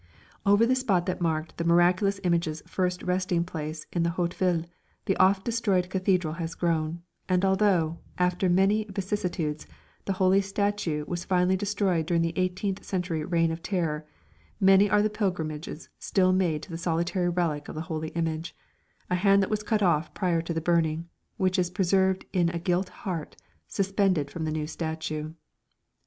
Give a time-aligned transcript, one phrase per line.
[0.47, 4.63] Over the spot that marked the miraculous image's first resting place in the Haute Ville
[5.05, 9.67] the oft destroyed cathedral has grown, and although, after many vicissitudes,
[10.05, 14.07] the Holy Statue was finally destroyed during the eighteenth century Reign of Terror,
[14.59, 18.55] many are the pilgrimages still made to the solitary relic of the holy image
[19.07, 21.07] a hand that was cut off prior to the burning,
[21.37, 23.35] which is preserved in a gilt heart,
[23.67, 25.33] suspended from the new statue.